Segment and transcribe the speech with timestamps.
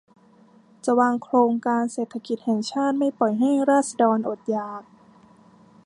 [0.85, 4.83] จะวางโครงการเศรษฐกิจแห่งชาติ ไม่ปล่อยให้ราษฎรอดอยาก